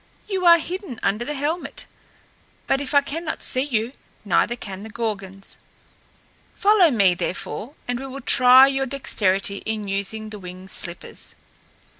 [0.27, 1.85] "You are hidden under the helmet.
[2.65, 3.93] But if I cannot see you,
[4.25, 5.57] neither can the Gorgons.
[6.55, 11.35] Follow me, therefore, and we will try your dexterity in using the winged slippers."